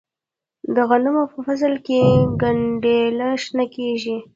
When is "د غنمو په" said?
0.75-1.39